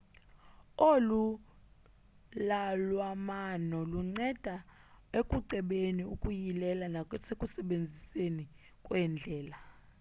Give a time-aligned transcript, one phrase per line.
[0.89, 1.23] olu
[2.87, 4.55] lwalamano lunceda
[5.19, 8.45] ukucebeni ukuyileni nasekusebenzeni
[8.85, 9.57] kweendlela